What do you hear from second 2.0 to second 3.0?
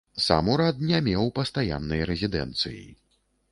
рэзідэнцыі.